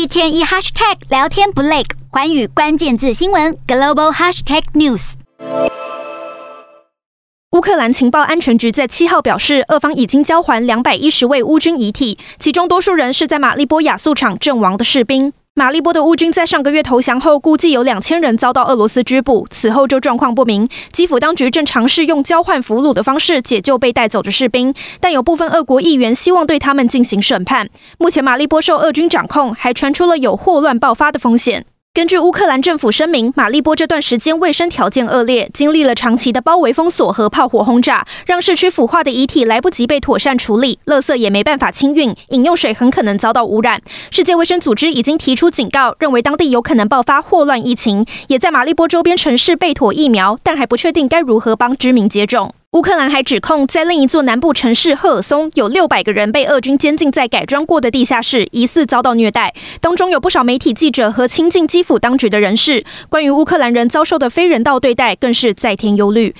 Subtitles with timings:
[0.00, 5.12] 一天一 hashtag 聊天不累，环宇关键字新闻 global hashtag news。
[7.50, 15.34] 乌克兰情报安全局在七号表示，俄方已经交还两百一十位乌军遗体，其中多数人是在马利波亚速场阵亡的士兵。
[15.60, 20.66] 马利波的乌军在上个月投降后，估计有两千人遭到俄罗斯拘捕，此后就状况不明。
[20.90, 27.68] 基辅当局正尝试用交换俘虏的方式解救被带走的士兵，但有部分俄国议员希望对他们进行审判。
[27.98, 31.66] 目前马利波受俄军掌控，还传出了有霍乱爆发的风险。
[31.92, 43.82] 根据乌克兰政府声明，马利波这段时间卫生条件恶劣，经历了长期的包围封锁和炮火轰炸，让市区腐化的遗体来不及被妥善处理，垃圾也没办法清运，饮用水很可能遭到污染。
[44.12, 52.54] 世界卫生组织已经提出警告，认为当地有可能爆发霍乱疫情，也在马利波周边城市备妥疫苗，但还不确定该如何帮居民接种。
[52.72, 59.52] 乌克兰还指控，在另一座南部城市赫尔松，有六百个人被俄军监禁在改装过的地下室，疑似遭到虐待。
[59.80, 62.84] 当中有不少媒体记者和亲近基辅当局的人士。
[63.08, 66.32] 关于乌克兰人遭受的非人道对待，更是在添忧虑。